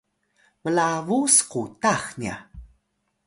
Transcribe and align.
mlabu 0.63 1.19
skutax 1.35 2.01
nya 2.21 2.35